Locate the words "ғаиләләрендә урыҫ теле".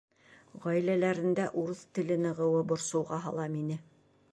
0.63-2.19